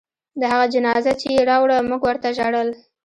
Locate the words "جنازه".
0.73-1.13